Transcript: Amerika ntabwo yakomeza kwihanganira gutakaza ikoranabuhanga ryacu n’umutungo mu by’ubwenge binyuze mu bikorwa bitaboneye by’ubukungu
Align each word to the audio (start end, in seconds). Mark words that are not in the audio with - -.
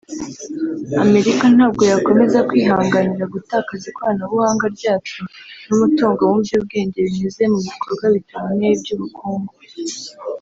Amerika 1.03 1.45
ntabwo 1.55 1.83
yakomeza 1.91 2.39
kwihanganira 2.49 3.25
gutakaza 3.35 3.85
ikoranabuhanga 3.91 4.65
ryacu 4.75 5.19
n’umutungo 5.67 6.21
mu 6.31 6.37
by’ubwenge 6.45 6.97
binyuze 7.05 7.43
mu 7.51 7.59
bikorwa 7.67 8.05
bitaboneye 8.15 8.75
by’ubukungu 8.81 9.53